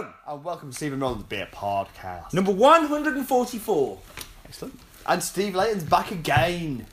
Hello! 0.00 0.12
And 0.26 0.42
welcome 0.44 0.70
to 0.70 0.74
Stephen 0.74 0.98
Rollins 1.00 1.24
Beer 1.24 1.46
Podcast. 1.52 2.32
Number 2.32 2.52
144. 2.52 3.98
Excellent. 4.46 4.80
And 5.06 5.22
Steve 5.22 5.54
Layton's 5.54 5.84
back 5.84 6.10
again. 6.10 6.86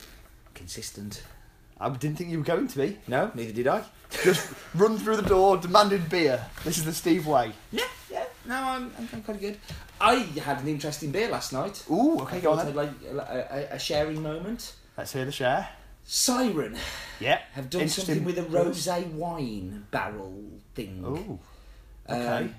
Consistent. 0.52 1.22
I 1.80 1.88
didn't 1.88 2.18
think 2.18 2.28
you 2.28 2.36
were 2.36 2.44
going 2.44 2.68
to 2.68 2.76
be. 2.76 2.98
No, 3.08 3.30
neither 3.34 3.52
did 3.54 3.66
I. 3.66 3.82
Just 4.22 4.52
run 4.74 4.98
through 4.98 5.16
the 5.16 5.22
door, 5.22 5.56
demanded 5.56 6.10
beer. 6.10 6.44
This 6.64 6.76
is 6.76 6.84
the 6.84 6.92
Steve 6.92 7.26
way. 7.26 7.52
Yeah, 7.72 7.86
yeah. 8.10 8.24
No, 8.46 8.56
I'm, 8.56 8.92
I'm, 8.98 9.08
I'm 9.10 9.22
quite 9.22 9.40
good. 9.40 9.56
I 9.98 10.16
had 10.16 10.60
an 10.60 10.68
interesting 10.68 11.10
beer 11.10 11.30
last 11.30 11.54
night. 11.54 11.82
Ooh, 11.90 12.20
okay, 12.20 12.42
go 12.42 12.52
on 12.52 12.58
I 12.58 12.64
then. 12.66 12.74
Like 12.74 12.90
a, 13.10 13.16
a, 13.72 13.76
a 13.76 13.78
sharing 13.78 14.22
moment. 14.22 14.74
Let's 14.98 15.14
hear 15.14 15.24
the 15.24 15.32
share. 15.32 15.66
Siren 16.04 16.76
Yeah. 17.20 17.40
have 17.52 17.70
done 17.70 17.88
something 17.88 18.22
with 18.24 18.36
a 18.36 18.42
rosé 18.42 19.10
wine 19.12 19.86
barrel 19.90 20.44
thing. 20.74 21.02
Ooh. 21.06 21.38
Um, 22.06 22.20
okay. 22.20 22.44
it 22.44 22.50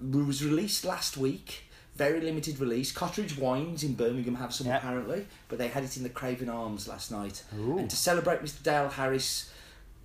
was 0.00 0.44
released 0.44 0.84
last 0.84 1.16
week. 1.16 1.64
Very 1.96 2.20
limited 2.20 2.60
release. 2.60 2.92
Cotteridge 2.92 3.36
Wines 3.38 3.82
in 3.82 3.94
Birmingham 3.94 4.36
have 4.36 4.54
some 4.54 4.68
Yeah. 4.68 4.76
apparently, 4.76 5.26
but 5.48 5.58
they 5.58 5.68
had 5.68 5.82
it 5.82 5.96
in 5.96 6.04
the 6.04 6.08
Craven 6.08 6.48
Arms 6.48 6.86
last 6.86 7.10
night. 7.10 7.42
Ooh. 7.58 7.76
And 7.78 7.90
to 7.90 7.96
celebrate 7.96 8.40
Mr. 8.40 8.62
Dale 8.62 8.88
Harris 8.88 9.50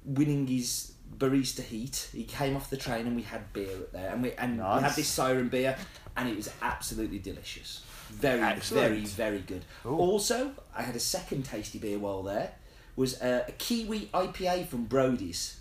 winning 0.03 0.48
his 0.48 0.93
barista 1.17 1.61
heat, 1.61 2.09
he 2.11 2.23
came 2.23 2.55
off 2.55 2.70
the 2.71 2.77
train 2.77 3.05
and 3.05 3.15
we 3.15 3.21
had 3.21 3.53
beer 3.53 3.70
at 3.77 3.93
there, 3.93 4.09
and 4.11 4.23
we 4.23 4.31
and 4.34 4.57
we 4.57 4.63
had 4.63 4.95
this 4.95 5.07
siren 5.07 5.49
beer, 5.49 5.77
and 6.17 6.27
it 6.27 6.35
was 6.35 6.49
absolutely 6.63 7.20
delicious. 7.20 7.81
Very, 8.09 8.41
Excellent. 8.41 8.87
very, 8.87 9.05
very 9.05 9.39
good. 9.39 9.63
Ooh. 9.85 9.95
Also, 9.98 10.51
I 10.75 10.81
had 10.84 10.95
a 10.95 10.99
second 10.99 11.43
tasty 11.45 11.77
beer 11.79 11.99
while 11.99 12.23
there. 12.23 12.53
Was 12.95 13.20
uh, 13.21 13.43
a 13.48 13.51
Kiwi 13.53 14.09
IPA 14.13 14.67
from 14.67 14.85
Brodie's. 14.85 15.57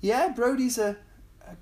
Yeah, 0.00 0.28
Brodie's 0.28 0.78
are 0.78 0.96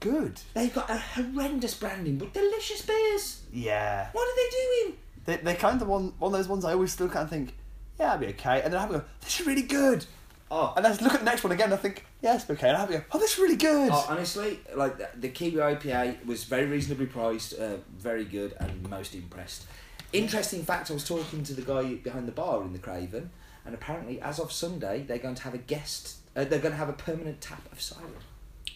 good. 0.01 0.41
They've 0.55 0.73
got 0.75 0.91
a 0.91 0.97
horrendous 0.99 1.75
branding, 1.75 2.19
but 2.19 2.33
delicious 2.33 2.83
beers. 2.83 3.43
Yeah. 3.53 4.09
What 4.13 4.23
are 4.29 4.37
they 4.37 4.51
doing? 4.51 4.97
They, 5.25 5.37
they're 5.38 5.55
kind 5.57 5.74
of 5.74 5.80
the 5.80 5.87
one, 5.87 6.13
one 6.19 6.33
of 6.33 6.38
those 6.38 6.49
ones 6.49 6.65
I 6.65 6.73
always 6.73 6.93
still 6.93 7.09
kind 7.09 7.24
of 7.24 7.30
think, 7.30 7.55
yeah, 7.99 8.13
I'll 8.13 8.19
be 8.19 8.27
okay. 8.29 8.63
And 8.63 8.73
then 8.73 8.79
I 8.79 8.80
have 8.83 8.91
to 8.91 8.99
go, 8.99 9.05
this 9.21 9.41
is 9.41 9.47
really 9.47 9.63
good. 9.63 10.05
Oh, 10.49 10.73
And 10.77 10.85
then 10.85 10.93
I 10.93 11.02
look 11.02 11.15
at 11.15 11.19
the 11.21 11.25
next 11.25 11.43
one 11.43 11.52
again 11.52 11.66
and 11.66 11.75
I 11.75 11.79
think, 11.79 12.05
yeah, 12.23 12.37
it's 12.37 12.49
okay. 12.49 12.69
And 12.69 12.77
I 12.77 12.80
have 12.80 12.88
to 12.91 12.99
go, 12.99 13.05
oh, 13.13 13.19
this 13.19 13.33
is 13.33 13.38
really 13.38 13.57
good. 13.57 13.91
oh, 13.93 14.07
honestly, 14.09 14.60
like 14.75 14.97
the, 14.99 15.09
the 15.16 15.29
Kiwi 15.29 15.57
IPA 15.57 16.25
was 16.25 16.45
very 16.45 16.66
reasonably 16.66 17.07
priced, 17.07 17.55
uh, 17.59 17.79
very 17.99 18.25
good, 18.25 18.55
and 18.60 18.88
most 18.88 19.15
impressed. 19.15 19.66
Interesting 20.13 20.63
fact: 20.63 20.88
I 20.91 20.95
was 20.95 21.05
talking 21.05 21.43
to 21.43 21.53
the 21.53 21.63
guy 21.63 21.95
behind 21.95 22.29
the 22.29 22.32
bar 22.32 22.63
in 22.63 22.73
the 22.73 22.79
Craven, 22.79 23.30
and 23.65 23.75
apparently, 23.75 24.21
as 24.21 24.38
of 24.38 24.53
Sunday, 24.53 25.03
they're 25.03 25.19
going 25.19 25.35
to 25.35 25.43
have 25.43 25.53
a 25.55 25.59
guest. 25.59 26.19
Uh, 26.37 26.45
they're 26.45 26.60
going 26.60 26.73
to 26.73 26.79
have 26.79 26.88
a 26.88 26.93
permanent 26.95 27.41
tap 27.41 27.63
of 27.73 27.80
Siren, 27.80 28.13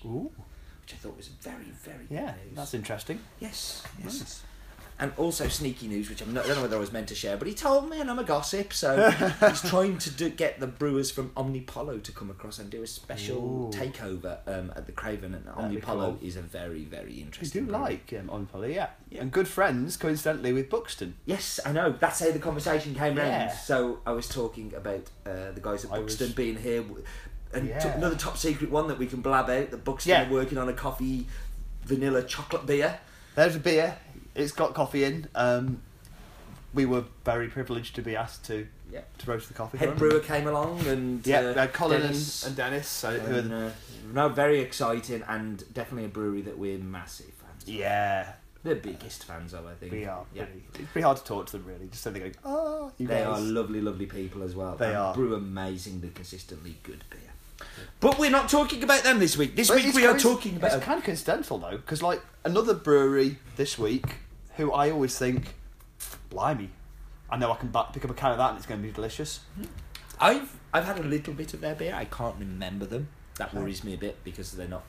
Ooh. 0.05 0.33
Which 0.91 0.99
I 1.01 1.03
thought 1.03 1.17
was 1.17 1.29
very, 1.29 1.65
very 1.85 2.07
Yeah, 2.11 2.33
good 2.33 2.47
news. 2.47 2.57
that's 2.57 2.75
interesting. 2.75 3.21
yes, 3.41 3.83
yes. 4.03 4.21
Nice. 4.21 4.43
And 4.99 5.13
also 5.17 5.49
sneaky 5.49 5.89
news, 5.89 6.11
which 6.11 6.21
I'm 6.21 6.35
not, 6.35 6.45
I 6.45 6.49
don't 6.49 6.57
know 6.57 6.63
whether 6.63 6.77
I 6.77 6.81
was 6.81 6.93
meant 6.93 7.09
to 7.09 7.15
share, 7.15 7.39
but 7.39 7.49
he 7.49 7.55
told 7.55 7.89
me, 7.89 8.03
and 8.03 8.11
I'm 8.11 8.19
a 8.19 8.25
gossip, 8.25 8.71
so 8.75 9.11
he's 9.49 9.63
trying 9.63 9.97
to 9.97 10.11
do, 10.11 10.29
get 10.29 10.61
the 10.61 10.67
brewers 10.67 11.11
from 11.11 11.31
Omnipollo 11.31 12.03
to 12.03 12.13
come 12.13 12.31
across 12.31 12.59
and 12.59 12.69
do 12.69 12.83
a 12.83 12.87
special 12.87 13.73
Ooh. 13.75 13.79
takeover 13.79 14.41
um, 14.47 14.71
at 14.77 14.85
the 14.85 14.93
Craven. 14.93 15.33
And 15.33 15.47
That'd 15.47 15.71
be 15.71 15.77
Omnipollo 15.81 16.19
cool. 16.19 16.19
is 16.21 16.37
a 16.37 16.43
very, 16.43 16.85
very 16.85 17.15
We 17.15 17.23
interesting. 17.23 17.65
do 17.65 17.71
brewery. 17.71 17.83
like 18.11 18.13
um, 18.21 18.29
on 18.29 18.45
Polly, 18.45 18.75
yeah. 18.75 18.91
Yeah. 19.09 19.23
And 19.23 19.33
good 19.33 19.49
friends, 19.49 19.97
coincidentally, 19.97 20.53
with 20.53 20.69
Buxton. 20.69 21.15
Yes, 21.25 21.59
I 21.65 21.73
know. 21.73 21.93
That's 21.99 22.21
how 22.21 22.31
the 22.31 22.39
conversation 22.39 22.93
came 22.95 23.15
round. 23.17 23.31
Yeah. 23.31 23.57
So 23.57 24.01
I 24.05 24.13
was 24.13 24.29
talking 24.29 24.75
about 24.77 25.09
uh, 25.25 25.53
the 25.53 25.63
guys 25.63 25.87
at 25.87 25.93
I 25.93 26.01
was- 26.01 26.15
Buxton 26.15 26.33
being 26.37 26.59
here, 26.59 26.85
and 27.53 27.69
Yeah. 27.69 27.79
t- 27.79 27.89
another 27.89 28.17
top 28.17 28.37
secret 28.37 28.70
one 28.70 28.89
that 28.89 28.98
we 28.98 29.06
can 29.06 29.20
blab 29.20 29.51
out. 29.51 29.70
The 29.70 29.77
Buxton 29.77 30.11
Yeah. 30.11 30.29
are 30.29 30.33
working 30.33 30.59
on 30.59 30.69
a 30.69 30.73
coffee, 30.73 31.27
vanilla 31.84 32.23
chocolate 32.23 32.67
beer. 32.67 32.98
There's 33.34 33.56
a 33.56 33.61
beer. 33.61 33.97
It's 34.34 34.53
got 34.53 34.75
coffee 34.75 35.05
in. 35.05 35.29
Um, 35.34 35.83
we 36.73 36.87
were 36.87 37.05
very 37.25 37.48
privileged 37.48 37.95
to 37.97 38.03
be 38.03 38.15
asked 38.15 38.45
to 38.47 38.67
Yeah. 38.93 39.01
to 39.19 39.31
roast 39.31 39.48
the 39.48 39.55
coffee. 39.55 39.78
Head 39.78 39.97
brewer 39.97 40.21
came 40.21 40.47
along, 40.47 40.87
and 40.87 41.27
Yeah, 41.27 41.41
uh, 41.41 41.66
Colin 41.69 42.03
Dennis, 42.03 42.43
and, 42.43 42.49
and 42.50 42.56
Dennis. 42.56 42.88
So 42.88 43.19
who 43.19 43.34
are 43.34 43.38
and, 43.38 43.50
the- 43.50 43.67
uh, 43.67 43.71
no, 44.12 44.28
very 44.28 44.61
exciting, 44.61 45.22
and 45.28 45.65
definitely 45.72 46.05
a 46.06 46.09
brewery 46.09 46.43
that 46.43 46.59
we're 46.59 46.78
massive 46.78 47.27
fans. 47.27 47.62
of. 47.65 47.69
yeah, 47.69 48.32
they're 48.62 48.75
The 48.75 48.81
biggest 48.81 49.25
fans 49.25 49.53
of, 49.55 49.67
I 49.67 49.75
think. 49.75 49.93
we 49.93 50.05
are. 50.06 50.25
Yeah. 50.34 50.44
It's 50.75 50.91
pretty 50.93 51.03
hard 51.05 51.17
to 51.19 51.25
talk 51.25 51.47
to 51.47 51.53
them, 51.53 51.65
really. 51.67 51.87
Just 51.88 52.03
so 52.03 52.11
they 52.11 52.21
go, 52.21 52.31
oh, 52.44 52.93
you 52.99 53.06
They 53.09 53.15
guys. 53.22 53.27
are 53.27 53.41
lovely, 53.41 53.81
lovely 53.81 54.06
people 54.06 54.43
as 54.43 54.55
well. 54.55 54.77
They 54.77 54.88
and 54.88 54.97
are. 54.97 55.15
brew 55.15 55.34
amazingly, 55.34 56.11
consistently 56.11 56.77
good 56.82 57.03
beer. 57.11 57.21
But 58.00 58.19
we're 58.19 58.31
not 58.31 58.48
talking 58.48 58.82
about 58.82 59.03
them 59.03 59.19
this 59.19 59.37
week. 59.37 59.56
This 59.56 59.69
But 59.69 59.82
week 59.84 59.94
we 59.94 60.06
are 60.06 60.19
talking 60.19 60.56
about. 60.56 60.72
It's 60.72 60.84
kind 60.84 60.98
of 60.98 61.04
coincidental 61.04 61.59
though, 61.59 61.76
because 61.76 62.03
like 62.03 62.22
another 62.44 62.75
brewery 62.75 63.38
this 63.56 63.78
week, 63.78 64.16
who 64.56 64.72
I 64.72 64.91
always 64.91 65.19
think, 65.19 65.54
blimey, 66.31 66.70
I 67.31 67.37
know 67.37 67.53
I 67.53 67.56
can 67.56 67.70
ba- 67.70 67.88
pick 67.93 68.04
up 68.04 68.10
a 68.10 68.15
can 68.15 68.32
of 68.32 68.38
that 68.38 68.50
and 68.50 68.56
it's 68.59 68.66
going 68.66 68.81
to 68.81 68.87
be 68.87 68.93
delicious. 68.93 69.41
I've 70.20 70.56
I've 70.72 70.84
had 70.84 70.99
a 70.99 71.03
little 71.03 71.34
bit 71.34 71.53
of 71.54 71.60
their 71.60 71.75
beer. 71.75 71.94
I 71.94 72.04
can't 72.06 72.37
remember 72.38 72.87
them. 72.87 73.09
That 73.37 73.54
worries 73.54 73.84
me 73.84 73.94
a 73.94 73.99
bit 73.99 74.22
because 74.25 74.53
they're 74.53 74.69
not 74.69 74.84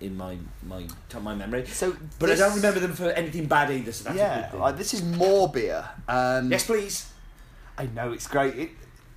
in 0.00 0.16
my 0.16 0.36
my 0.66 0.86
my 1.20 1.34
memory. 1.34 1.66
So, 1.66 1.96
But 2.18 2.26
this- 2.26 2.40
I 2.40 2.46
don't 2.46 2.56
remember 2.56 2.80
them 2.80 2.92
for 2.92 3.10
anything 3.10 3.46
bad 3.46 3.70
either. 3.70 3.92
So 3.92 4.04
that's 4.04 4.16
a 4.16 4.18
yeah, 4.18 4.40
good 4.42 4.50
thing. 4.52 4.60
like, 4.60 4.76
this 4.76 4.94
is 4.94 5.02
Moor 5.02 5.48
Beer. 5.48 5.88
Um, 6.08 6.50
yes, 6.50 6.66
please. 6.66 7.10
I 7.78 7.86
know 7.86 8.12
it's 8.12 8.26
great. 8.28 8.54
It, 8.58 8.70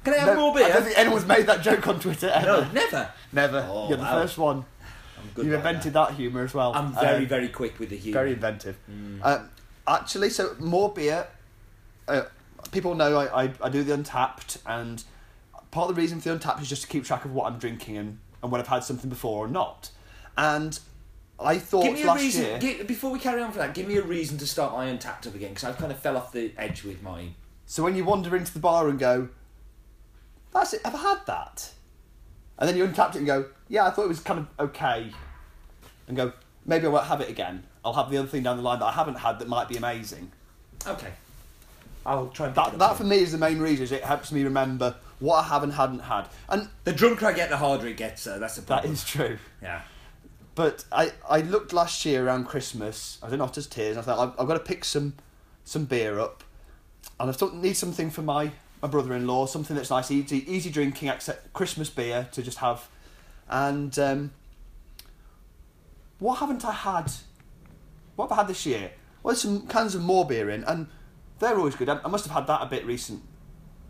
Can 0.05 0.13
I 0.13 0.17
have 0.19 0.35
no, 0.35 0.41
more 0.41 0.53
beer? 0.55 0.65
I 0.65 0.69
don't 0.69 0.83
think 0.83 0.97
anyone's 0.97 1.25
made 1.25 1.45
that 1.47 1.61
joke 1.61 1.85
on 1.87 1.99
Twitter 1.99 2.29
ever. 2.29 2.45
no, 2.45 2.71
never. 2.71 3.11
Never. 3.33 3.67
Oh, 3.69 3.89
You're 3.89 3.97
the 3.97 4.03
wow. 4.03 4.21
first 4.21 4.37
one. 4.37 4.57
I'm 5.17 5.29
good. 5.33 5.45
You've 5.45 5.55
like 5.55 5.65
invented 5.65 5.93
that, 5.93 6.11
humour 6.13 6.43
as 6.43 6.53
well. 6.53 6.73
I'm 6.73 6.93
very 6.93 7.23
Um, 7.23 7.27
very 7.27 7.49
quick 7.49 7.79
with 7.79 7.89
the 7.89 7.97
humour. 7.97 8.19
very 8.19 8.31
inventive. 8.33 8.77
Mm. 8.89 9.19
Um, 9.25 9.49
actually, 9.87 10.29
so 10.29 10.55
Moor 10.59 10.89
Beer. 10.93 11.27
Uh, 12.07 12.21
people 12.71 12.93
know 12.95 13.17
I, 13.17 13.45
I, 13.45 13.51
I 13.61 13.69
do 13.69 13.83
the 13.83 13.97
Untappd, 13.97 14.59
and 14.65 15.03
part 15.71 15.89
of 15.89 15.95
the 15.95 16.01
reason 16.01 16.21
for 16.21 16.29
the 16.29 16.37
Untappd 16.39 16.61
is 16.61 16.69
just 16.69 16.83
to 16.83 16.87
keep 16.87 17.03
track 17.03 17.25
of 17.25 17.33
what 17.33 17.51
I'm 17.51 17.57
drinking 17.57 17.97
and, 17.97 18.19
and 18.43 18.51
when 18.51 18.61
I've 18.61 18.67
had 18.67 18.83
something 18.83 19.09
before 19.09 19.45
or 19.45 19.47
not. 19.47 19.89
And 20.37 20.79
I 21.39 21.57
thought 21.57 21.83
Give 21.83 21.93
me 21.93 22.03
a 22.03 22.13
reason. 22.13 22.43
year. 22.45 22.59
gi- 22.59 22.83
before 22.83 23.09
we 23.11 23.19
carry 23.19 23.41
on 23.41 23.51
for 23.51 23.57
that, 23.59 23.73
give 23.73 23.87
me 23.87 23.97
a 23.97 24.01
reason 24.03 24.37
to 24.37 24.45
start 24.47 24.73
my 24.73 24.85
Untappd 24.87 25.27
up 25.27 25.35
again 25.35 25.49
because 25.49 25.63
I've 25.63 25.77
kind 25.77 25.91
of 25.91 25.97
fell 25.99 26.15
off 26.15 26.31
the 26.31 26.53
edge 26.57 26.83
with 26.83 27.01
mine. 27.01 27.35
So 27.65 27.83
when 27.83 27.95
you 27.95 28.03
wander 28.05 28.35
into 28.35 28.53
the 28.53 28.59
bar 28.59 28.87
and 28.87 28.99
go, 28.99 29.29
"That's 30.55 30.73
it, 30.73 30.81
I've 30.83 30.93
had 30.93 31.19
that," 31.27 31.71
and 32.57 32.67
then 32.67 32.75
you 32.75 32.87
Untappd 32.87 33.09
it 33.09 33.17
and 33.17 33.27
go, 33.27 33.45
"Yeah, 33.67 33.85
I 33.85 33.91
thought 33.91 34.05
it 34.05 34.07
was 34.07 34.21
kind 34.21 34.39
of 34.39 34.47
okay," 34.69 35.11
and 36.07 36.17
go, 36.17 36.33
"Maybe 36.65 36.87
I 36.87 36.89
won't 36.89 37.05
have 37.05 37.21
it 37.21 37.29
again. 37.29 37.65
I'll 37.83 37.93
have 37.93 38.09
the 38.09 38.17
other 38.17 38.27
thing 38.27 38.41
down 38.41 38.57
the 38.57 38.63
line 38.63 38.79
that 38.79 38.85
I 38.85 38.91
haven't 38.93 39.19
had 39.19 39.37
that 39.39 39.47
might 39.47 39.69
be 39.69 39.77
amazing." 39.77 40.31
Okay. 40.87 41.13
I'll 42.05 42.27
try 42.27 42.47
and 42.47 42.55
That 42.55 42.77
that 42.79 42.97
for 42.97 43.03
me 43.03 43.17
is 43.17 43.31
the 43.31 43.37
main 43.37 43.59
reason. 43.59 43.83
Is 43.83 43.91
it 43.91 44.03
helps 44.03 44.31
me 44.31 44.43
remember 44.43 44.95
what 45.19 45.37
I 45.37 45.47
haven't 45.47 45.71
hadn't 45.71 45.99
had, 45.99 46.27
and 46.49 46.69
The 46.83 46.93
drunker 46.93 47.25
I 47.25 47.33
get, 47.33 47.49
the 47.49 47.57
harder 47.57 47.87
it 47.87 47.97
gets. 47.97 48.21
So 48.21 48.39
that's 48.39 48.55
the 48.55 48.61
that 48.61 48.67
problem. 48.67 48.93
is 48.93 49.03
true. 49.03 49.37
Yeah. 49.61 49.81
But 50.53 50.85
I, 50.91 51.11
I 51.29 51.41
looked 51.41 51.73
last 51.73 52.05
year 52.05 52.25
around 52.25 52.45
Christmas. 52.45 53.17
I 53.21 53.25
was 53.25 53.33
in 53.33 53.41
Otter's 53.41 53.67
Tears. 53.67 53.97
And 53.97 53.99
I 53.99 54.05
thought 54.05 54.19
I've, 54.19 54.39
I've 54.39 54.47
got 54.47 54.53
to 54.53 54.59
pick 54.61 54.85
some 54.85 55.15
some 55.63 55.85
beer 55.85 56.19
up, 56.19 56.43
and 57.19 57.29
I 57.29 57.33
thought 57.33 57.55
need 57.55 57.75
something 57.75 58.11
for 58.11 58.21
my, 58.21 58.51
my 58.81 58.87
brother-in-law, 58.87 59.45
something 59.47 59.75
that's 59.75 59.89
nice, 59.89 60.11
easy 60.11 60.43
easy 60.51 60.69
drinking, 60.69 61.09
accept 61.09 61.53
Christmas 61.53 61.89
beer 61.89 62.27
to 62.31 62.41
just 62.41 62.59
have, 62.59 62.87
and 63.49 63.97
um, 63.99 64.31
what 66.19 66.35
haven't 66.39 66.65
I 66.65 66.71
had? 66.71 67.11
What 68.15 68.29
have 68.29 68.37
I 68.37 68.41
had 68.41 68.47
this 68.47 68.65
year? 68.65 68.91
Well, 69.21 69.33
there's 69.33 69.41
some 69.41 69.67
cans 69.67 69.95
of 69.95 70.03
Moor 70.03 70.25
Beer 70.25 70.49
in, 70.49 70.63
and 70.63 70.87
they're 71.39 71.57
always 71.57 71.75
good. 71.75 71.89
I, 71.89 71.99
I 72.03 72.07
must 72.07 72.25
have 72.25 72.33
had 72.33 72.47
that 72.47 72.61
a 72.61 72.67
bit 72.67 72.85
recent. 72.85 73.21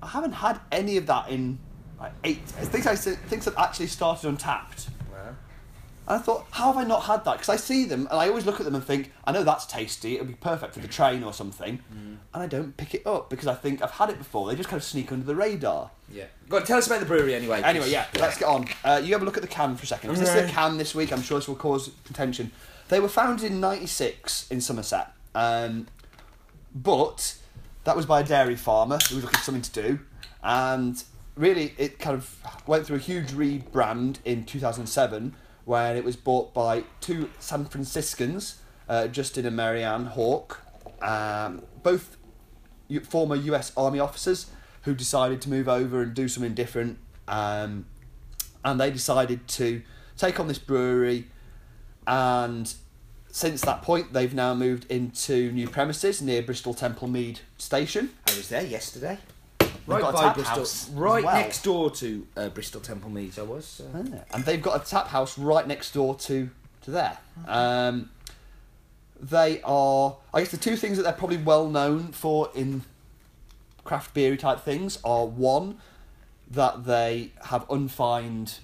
I 0.01 0.07
haven't 0.07 0.33
had 0.33 0.59
any 0.71 0.97
of 0.97 1.05
that 1.07 1.29
in 1.29 1.59
like 1.99 2.13
eight. 2.23 2.41
Things 2.47 2.87
I 2.87 2.95
things 2.95 3.45
that 3.45 3.55
actually 3.57 3.87
started 3.87 4.29
Untappd. 4.29 4.89
Well. 6.07 6.15
And 6.15 6.21
I 6.21 6.25
thought, 6.25 6.45
how 6.51 6.67
have 6.73 6.77
I 6.77 6.83
not 6.87 7.03
had 7.03 7.25
that? 7.25 7.33
Because 7.33 7.49
I 7.49 7.55
see 7.55 7.85
them 7.85 8.07
and 8.11 8.19
I 8.19 8.27
always 8.27 8.45
look 8.45 8.59
at 8.59 8.65
them 8.65 8.75
and 8.75 8.83
think, 8.83 9.11
I 9.25 9.31
know 9.31 9.43
that's 9.43 9.65
tasty, 9.65 10.15
it'll 10.15 10.27
be 10.27 10.33
perfect 10.33 10.73
for 10.73 10.79
the 10.79 10.87
train 10.87 11.23
or 11.23 11.33
something. 11.33 11.77
Mm. 11.93 12.17
And 12.33 12.43
I 12.43 12.47
don't 12.47 12.75
pick 12.77 12.93
it 12.93 13.05
up 13.07 13.29
because 13.29 13.47
I 13.47 13.55
think 13.55 13.81
I've 13.81 13.91
had 13.91 14.09
it 14.09 14.17
before. 14.17 14.47
They 14.47 14.55
just 14.55 14.69
kind 14.69 14.79
of 14.79 14.83
sneak 14.83 15.11
under 15.11 15.25
the 15.25 15.35
radar. 15.35 15.91
Yeah. 16.11 16.25
Go 16.49 16.57
on, 16.57 16.63
tell 16.65 16.77
us 16.77 16.87
about 16.87 16.99
the 16.99 17.05
brewery 17.05 17.33
anyway. 17.35 17.57
'cause- 17.61 17.69
Anyway, 17.69 17.89
yeah, 17.89 18.05
let's 18.19 18.37
get 18.37 18.47
on. 18.47 18.67
Uh, 18.83 19.01
you 19.03 19.13
have 19.13 19.21
a 19.21 19.25
look 19.25 19.37
at 19.37 19.41
the 19.43 19.47
can 19.49 19.75
for 19.75 19.83
a 19.83 19.87
second. 19.87 20.09
'cause 20.11 20.19
This 20.19 20.29
is 20.29 20.35
Alright. 20.35 20.49
a 20.49 20.53
can 20.53 20.77
this 20.77 20.93
week, 20.93 21.11
I'm 21.11 21.21
sure 21.21 21.39
this 21.39 21.47
will 21.47 21.55
cause 21.55 21.89
contention. 22.03 22.51
They 22.89 22.99
were 22.99 23.09
founded 23.09 23.51
in 23.51 23.59
96 23.59 24.45
in 24.51 24.61
Somerset. 24.61 25.11
Um, 25.33 25.87
but 26.73 27.35
that 27.83 27.95
was 27.95 28.05
by 28.05 28.21
a 28.21 28.23
dairy 28.23 28.55
farmer 28.55 28.99
who 29.09 29.15
was 29.15 29.23
looking 29.23 29.39
for 29.39 29.43
something 29.45 29.61
to 29.63 29.71
do. 29.71 29.99
And 30.43 31.03
really, 31.35 31.73
it 31.77 31.99
kind 31.99 32.15
of 32.15 32.35
went 32.67 32.85
through 32.85 32.97
a 32.97 32.99
huge 32.99 33.31
rebrand 33.31 34.17
in 34.25 34.45
2007 34.45 35.35
when 35.65 35.97
it 35.97 36.03
was 36.03 36.15
bought 36.15 36.53
by 36.53 36.83
two 37.01 37.29
San 37.39 37.65
Franciscans, 37.65 38.61
uh, 38.87 39.07
Justin 39.07 39.45
and 39.45 39.55
Marianne 39.55 40.05
Hawke, 40.05 40.61
um, 41.01 41.63
both 41.83 42.17
former 43.03 43.35
US 43.35 43.71
Army 43.75 43.99
officers 43.99 44.47
who 44.83 44.93
decided 44.93 45.41
to 45.41 45.49
move 45.49 45.67
over 45.67 46.01
and 46.01 46.13
do 46.13 46.27
something 46.27 46.53
different. 46.53 46.99
Um, 47.27 47.85
and 48.63 48.79
they 48.79 48.91
decided 48.91 49.47
to 49.49 49.81
take 50.17 50.39
on 50.39 50.47
this 50.47 50.59
brewery 50.59 51.27
and 52.07 52.73
since 53.27 53.61
that 53.61 53.81
point, 53.81 54.13
they've 54.13 54.33
now 54.33 54.53
moved 54.53 54.89
into 54.89 55.51
new 55.51 55.67
premises 55.67 56.21
near 56.21 56.41
Bristol 56.41 56.73
Temple 56.73 57.07
Meads 57.07 57.41
Station. 57.57 58.11
I 58.29 58.37
was 58.37 58.49
there 58.49 58.63
yesterday. 58.63 59.17
Right 59.87 60.01
Right 60.01 60.01
got 60.01 60.09
a 60.09 60.13
by 60.13 60.21
tap 60.23 60.35
Bristol, 60.35 60.55
house 60.57 60.89
right 60.91 61.23
well. 61.23 61.35
next 61.35 61.63
door 61.63 61.91
to 61.91 62.27
uh, 62.35 62.49
Bristol 62.49 62.81
Temple 62.81 63.09
Meads. 63.11 63.37
I 63.37 63.43
was. 63.43 63.81
Uh, 63.81 64.03
And 64.33 64.43
they've 64.45 64.61
got 64.61 64.81
a 64.81 64.89
tap 64.89 65.07
house 65.07 65.37
right 65.37 65.67
next 65.67 65.93
door 65.93 66.15
to 66.15 66.49
to 66.83 66.91
there. 66.91 67.17
Um, 67.47 68.09
they 69.19 69.61
are, 69.63 70.17
I 70.33 70.41
guess, 70.41 70.51
the 70.51 70.57
two 70.57 70.75
things 70.75 70.97
that 70.97 71.03
they're 71.03 71.13
probably 71.13 71.37
well 71.37 71.69
known 71.69 72.11
for 72.11 72.49
in 72.55 72.83
craft 73.83 74.13
beery 74.13 74.37
type 74.37 74.59
things 74.61 74.97
are 75.03 75.25
one 75.25 75.77
that 76.49 76.85
they 76.85 77.31
have 77.45 77.65
unfined, 77.69 78.59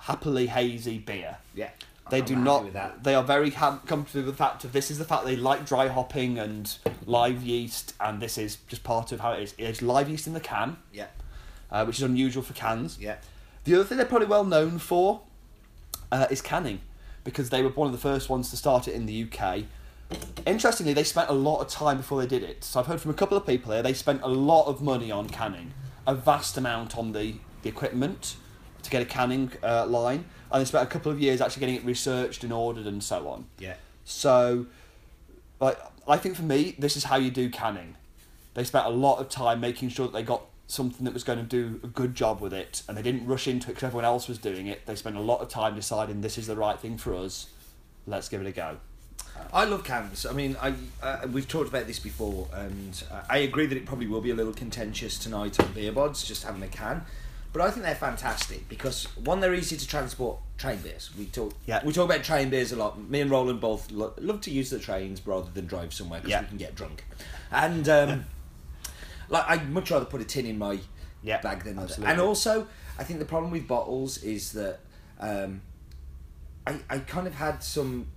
happily 0.00 0.46
hazy 0.48 0.98
beer. 0.98 1.36
yeah. 1.54 1.70
They 2.08 2.20
I'm 2.20 2.24
do 2.24 2.36
not. 2.36 3.02
They 3.02 3.14
are 3.14 3.24
very 3.24 3.50
ha- 3.50 3.80
comfortable 3.84 4.26
with 4.26 4.36
the 4.36 4.38
fact 4.44 4.62
of 4.64 4.72
this 4.72 4.90
is 4.90 4.98
the 4.98 5.04
fact 5.04 5.24
they 5.24 5.34
like 5.36 5.66
dry 5.66 5.88
hopping 5.88 6.38
and 6.38 6.72
live 7.04 7.42
yeast, 7.42 7.94
and 8.00 8.20
this 8.22 8.38
is 8.38 8.58
just 8.68 8.84
part 8.84 9.10
of 9.12 9.20
how 9.20 9.32
it 9.32 9.42
is. 9.42 9.54
It's 9.58 9.82
live 9.82 10.08
yeast 10.08 10.26
in 10.28 10.32
the 10.32 10.40
can, 10.40 10.76
Yeah. 10.92 11.06
uh, 11.70 11.84
which 11.84 11.96
is 11.96 12.02
unusual 12.02 12.42
for 12.44 12.52
cans. 12.52 12.96
Yeah. 13.00 13.16
The 13.64 13.74
other 13.74 13.84
thing 13.84 13.96
they're 13.98 14.06
probably 14.06 14.28
well 14.28 14.44
known 14.44 14.78
for 14.78 15.22
uh, 16.12 16.28
is 16.30 16.40
canning, 16.40 16.80
because 17.24 17.50
they 17.50 17.62
were 17.62 17.70
one 17.70 17.86
of 17.86 17.92
the 17.92 17.98
first 17.98 18.28
ones 18.28 18.50
to 18.50 18.56
start 18.56 18.86
it 18.86 18.94
in 18.94 19.06
the 19.06 19.26
UK. 19.28 19.64
Interestingly, 20.46 20.92
they 20.92 21.02
spent 21.02 21.28
a 21.28 21.32
lot 21.32 21.58
of 21.60 21.66
time 21.68 21.96
before 21.96 22.20
they 22.20 22.28
did 22.28 22.44
it. 22.44 22.62
So 22.62 22.78
I've 22.78 22.86
heard 22.86 23.00
from 23.00 23.10
a 23.10 23.14
couple 23.14 23.36
of 23.36 23.44
people 23.44 23.72
here, 23.72 23.82
they 23.82 23.92
spent 23.92 24.22
a 24.22 24.28
lot 24.28 24.66
of 24.66 24.80
money 24.80 25.10
on 25.10 25.28
canning, 25.28 25.74
a 26.06 26.14
vast 26.14 26.56
amount 26.56 26.96
on 26.96 27.10
the, 27.10 27.34
the 27.62 27.68
equipment 27.68 28.36
to 28.86 28.90
get 28.90 29.02
a 29.02 29.06
canning 29.06 29.52
uh, 29.62 29.86
line, 29.86 30.24
and 30.50 30.60
they 30.60 30.64
spent 30.64 30.84
a 30.84 30.90
couple 30.90 31.12
of 31.12 31.20
years 31.20 31.40
actually 31.40 31.60
getting 31.60 31.74
it 31.76 31.84
researched 31.84 32.42
and 32.44 32.52
ordered 32.52 32.86
and 32.86 33.02
so 33.02 33.28
on. 33.28 33.46
Yeah. 33.58 33.74
So, 34.04 34.66
like, 35.60 35.78
I 36.08 36.16
think 36.16 36.36
for 36.36 36.42
me, 36.42 36.74
this 36.78 36.96
is 36.96 37.04
how 37.04 37.16
you 37.16 37.30
do 37.30 37.50
canning. 37.50 37.96
They 38.54 38.64
spent 38.64 38.86
a 38.86 38.90
lot 38.90 39.18
of 39.18 39.28
time 39.28 39.60
making 39.60 39.90
sure 39.90 40.06
that 40.06 40.12
they 40.12 40.22
got 40.22 40.42
something 40.68 41.04
that 41.04 41.14
was 41.14 41.24
going 41.24 41.38
to 41.38 41.44
do 41.44 41.80
a 41.84 41.86
good 41.86 42.14
job 42.14 42.40
with 42.40 42.52
it, 42.52 42.82
and 42.88 42.96
they 42.96 43.02
didn't 43.02 43.26
rush 43.26 43.46
into 43.46 43.66
it 43.66 43.74
because 43.74 43.84
everyone 43.84 44.04
else 44.04 44.28
was 44.28 44.38
doing 44.38 44.66
it. 44.66 44.86
They 44.86 44.94
spent 44.94 45.16
a 45.16 45.20
lot 45.20 45.40
of 45.40 45.48
time 45.48 45.74
deciding 45.74 46.20
this 46.20 46.38
is 46.38 46.46
the 46.46 46.56
right 46.56 46.78
thing 46.78 46.98
for 46.98 47.14
us. 47.14 47.48
Let's 48.06 48.28
give 48.28 48.40
it 48.40 48.46
a 48.46 48.52
go. 48.52 48.78
I 49.52 49.64
love 49.64 49.84
cans. 49.84 50.26
I 50.26 50.32
mean, 50.32 50.56
I 50.60 50.74
uh, 51.02 51.26
we've 51.30 51.48
talked 51.48 51.68
about 51.68 51.86
this 51.86 51.98
before, 51.98 52.48
and 52.52 53.02
uh, 53.10 53.22
I 53.28 53.38
agree 53.38 53.66
that 53.66 53.76
it 53.76 53.86
probably 53.86 54.06
will 54.06 54.20
be 54.20 54.30
a 54.30 54.34
little 54.34 54.52
contentious 54.52 55.18
tonight 55.18 55.60
on 55.60 55.72
beer 55.72 55.92
bods, 55.92 56.24
just 56.24 56.44
having 56.44 56.62
a 56.62 56.68
can. 56.68 57.04
But 57.56 57.68
I 57.68 57.70
think 57.70 57.86
they're 57.86 57.94
fantastic 57.94 58.68
because 58.68 59.04
one, 59.16 59.40
they're 59.40 59.54
easy 59.54 59.78
to 59.78 59.88
transport 59.88 60.38
train 60.58 60.76
beers. 60.78 61.10
We 61.16 61.24
talk, 61.24 61.54
Yeah. 61.64 61.82
we 61.82 61.90
talk 61.90 62.04
about 62.04 62.22
train 62.22 62.50
beers 62.50 62.70
a 62.70 62.76
lot. 62.76 63.00
Me 63.08 63.22
and 63.22 63.30
Roland 63.30 63.62
both 63.62 63.90
lo- 63.90 64.12
love 64.18 64.42
to 64.42 64.50
use 64.50 64.68
the 64.68 64.78
trains 64.78 65.26
rather 65.26 65.50
than 65.50 65.64
drive 65.66 65.94
somewhere 65.94 66.20
because 66.20 66.32
Yeah. 66.32 66.40
we 66.42 66.48
can 66.48 66.58
get 66.58 66.74
drunk. 66.74 67.06
And 67.50 67.88
um, 67.88 68.24
like, 69.30 69.44
I'd 69.48 69.70
much 69.70 69.90
rather 69.90 70.04
put 70.04 70.20
a 70.20 70.24
tin 70.24 70.44
in 70.44 70.58
my 70.58 70.80
Yeah, 71.22 71.40
bag 71.40 71.64
than 71.64 71.78
absolutely. 71.78 72.12
And 72.12 72.20
also, 72.20 72.66
I 72.98 73.04
think 73.04 73.20
the 73.20 73.24
problem 73.24 73.50
with 73.50 73.66
bottles 73.66 74.18
is 74.22 74.52
that 74.52 74.80
um, 75.18 75.62
I 76.66 76.78
I 76.90 76.98
kind 76.98 77.26
of 77.26 77.36
had 77.36 77.62
some 77.62 78.08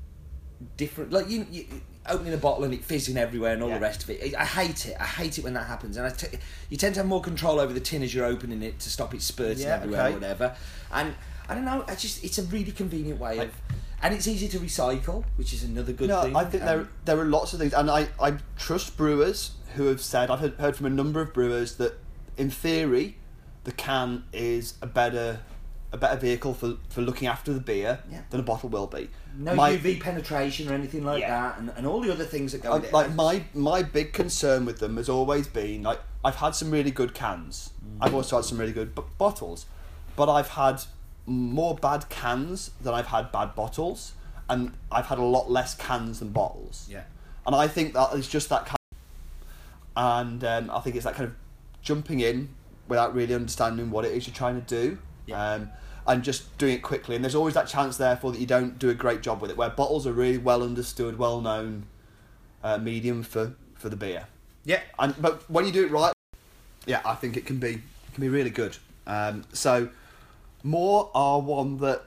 different 0.75 1.13
like 1.13 1.29
you, 1.29 1.47
you 1.49 1.65
opening 2.09 2.33
a 2.33 2.37
bottle 2.37 2.63
and 2.63 2.73
it 2.73 2.83
fizzing 2.83 3.17
everywhere 3.17 3.53
and 3.53 3.63
all 3.63 3.69
Yeah. 3.69 3.75
the 3.75 3.81
rest 3.81 4.03
of 4.03 4.09
it. 4.09 4.35
I 4.35 4.41
I 4.41 4.45
hate 4.45 4.85
it. 4.87 4.97
I 4.99 5.05
hate 5.05 5.37
it 5.37 5.43
when 5.43 5.53
that 5.53 5.67
happens. 5.67 5.97
And 5.97 6.05
I 6.07 6.09
t- 6.09 6.37
you 6.69 6.77
tend 6.77 6.95
to 6.95 6.99
have 7.01 7.07
more 7.07 7.21
control 7.21 7.59
over 7.59 7.73
the 7.73 7.79
tin 7.79 8.03
as 8.03 8.13
you're 8.13 8.25
opening 8.25 8.61
it 8.63 8.79
to 8.79 8.89
stop 8.89 9.13
it 9.13 9.21
spurting 9.21 9.59
Yeah, 9.63 9.75
everywhere 9.75 10.01
okay. 10.01 10.11
or 10.11 10.19
whatever. 10.19 10.55
And 10.91 11.15
I 11.47 11.55
don't 11.55 11.65
know. 11.65 11.83
I 11.87 11.95
just 11.95 12.23
it's 12.23 12.37
a 12.37 12.43
really 12.43 12.71
convenient 12.71 13.19
way 13.19 13.39
of, 13.39 13.51
and 14.01 14.13
it's 14.13 14.27
easy 14.27 14.47
to 14.49 14.59
recycle, 14.59 15.23
which 15.35 15.51
is 15.53 15.63
another 15.63 15.93
good 15.93 16.09
no, 16.09 16.21
thing. 16.23 16.35
I 16.35 16.45
think 16.45 16.63
there 16.63 16.79
Um, 16.81 16.89
there 17.05 17.19
are 17.19 17.25
lots 17.25 17.53
of 17.53 17.59
things, 17.59 17.73
and 17.73 17.89
I, 17.89 18.07
I 18.21 18.37
trust 18.57 18.95
brewers 18.97 19.51
who 19.75 19.85
have 19.87 20.01
said 20.01 20.29
I've 20.31 20.39
heard, 20.39 20.53
heard 20.55 20.75
from 20.75 20.85
a 20.85 20.89
number 20.91 21.21
of 21.21 21.33
brewers 21.33 21.75
that 21.75 21.93
in 22.37 22.49
theory 22.49 23.17
the 23.65 23.71
can 23.71 24.23
is 24.31 24.75
a 24.81 24.87
better 24.87 25.39
a 25.91 25.97
better 25.97 26.17
vehicle 26.19 26.53
for, 26.53 26.77
for 26.89 27.01
looking 27.01 27.27
after 27.27 27.51
the 27.51 27.59
beer 27.59 27.99
Yeah. 28.11 28.21
than 28.29 28.39
a 28.39 28.43
bottle 28.43 28.69
will 28.69 28.87
be. 28.87 29.09
no 29.35 29.55
My- 29.55 29.71
UV 29.75 29.99
penetration 29.99 30.69
or 30.69 30.73
anything 30.73 31.03
like 31.03 31.21
Yeah. 31.21 31.29
that, 31.49 31.59
and, 31.59 31.71
and 31.75 31.87
all 31.87 32.01
the 32.01 32.11
other 32.11 32.25
things 32.25 32.51
that 32.51 32.61
go 32.61 32.73
I- 32.73 32.89
like 32.91 33.13
my 33.15 33.43
my 33.53 33.81
big 33.83 34.13
concern 34.13 34.65
with 34.65 34.79
them 34.79 34.97
has 34.97 35.09
always 35.09 35.47
been 35.47 35.81
like 35.83 35.99
I've 36.23 36.35
had 36.35 36.53
some 36.55 36.69
really 36.71 36.91
good 36.91 37.13
cans. 37.13 37.71
I've 38.01 38.13
also 38.13 38.35
had 38.37 38.45
some 38.45 38.57
really 38.59 38.73
good 38.73 38.93
b- 38.93 39.01
bottles, 39.17 39.65
but 40.15 40.29
I've 40.29 40.49
had 40.49 40.81
more 41.25 41.75
bad 41.75 42.09
cans 42.09 42.71
than 42.81 42.93
I've 42.93 43.07
had 43.07 43.31
bad 43.31 43.55
bottles, 43.55 44.13
and 44.49 44.73
I've 44.91 45.05
had 45.07 45.17
a 45.17 45.23
lot 45.23 45.49
less 45.49 45.75
cans 45.75 46.19
than 46.19 46.29
bottles. 46.29 46.87
yeah. 46.89 47.03
And 47.47 47.55
I 47.55 47.67
think 47.67 47.93
that 47.93 48.13
is 48.13 48.27
just 48.27 48.49
that 48.49 48.65
kind 48.65 48.77
and 49.95 50.43
um, 50.43 50.69
I 50.71 50.79
think 50.81 50.95
it's 50.95 51.05
that 51.05 51.15
kind 51.15 51.29
of 51.29 51.35
jumping 51.81 52.19
in 52.19 52.49
without 52.87 53.13
really 53.13 53.33
understanding 53.33 53.91
what 53.91 54.05
it 54.05 54.11
is 54.11 54.27
you're 54.27 54.35
trying 54.35 54.55
to 54.61 54.67
do. 54.67 54.97
Yeah. 55.29 55.53
Um, 55.53 55.69
and 56.07 56.23
just 56.23 56.57
doing 56.57 56.73
it 56.73 56.81
quickly, 56.81 57.15
and 57.15 57.23
there's 57.23 57.35
always 57.35 57.53
that 57.53 57.67
chance, 57.67 57.97
therefore, 57.97 58.31
that 58.31 58.39
you 58.39 58.47
don't 58.47 58.79
do 58.79 58.89
a 58.89 58.93
great 58.95 59.21
job 59.21 59.41
with 59.41 59.51
it. 59.51 59.57
Where 59.57 59.69
bottles 59.69 60.07
are 60.07 60.13
really 60.13 60.39
well 60.39 60.63
understood, 60.63 61.19
well 61.19 61.39
known 61.39 61.85
uh, 62.63 62.77
medium 62.79 63.21
for, 63.21 63.53
for 63.75 63.89
the 63.89 63.95
beer, 63.95 64.25
Yeah. 64.65 64.81
and 64.97 65.13
but 65.21 65.47
when 65.49 65.65
you 65.65 65.71
do 65.71 65.85
it 65.85 65.91
right, 65.91 66.13
yeah, 66.87 67.01
I 67.05 67.13
think 67.15 67.37
it 67.37 67.45
can 67.45 67.57
be 67.59 67.73
it 67.73 68.13
can 68.13 68.21
be 68.21 68.29
really 68.29 68.49
good. 68.49 68.77
Um, 69.05 69.43
so, 69.53 69.89
Moor 70.63 71.11
are 71.13 71.39
one 71.39 71.77
that, 71.77 72.03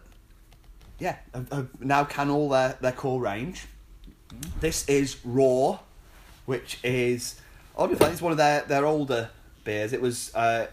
yeah, 0.98 1.16
have, 1.32 1.52
have 1.52 1.80
now 1.80 2.04
can 2.04 2.28
all 2.28 2.48
their, 2.48 2.76
their 2.80 2.92
core 2.92 3.20
range. 3.20 3.66
This 4.60 4.88
is 4.88 5.16
Raw, 5.24 5.78
which 6.46 6.78
is 6.82 7.40
obviously 7.76 8.08
it's 8.08 8.22
one 8.22 8.32
of 8.32 8.38
their, 8.38 8.62
their 8.62 8.84
older 8.84 9.30
beers. 9.64 9.92
It 9.92 10.00
was 10.00 10.34
uh, 10.34 10.66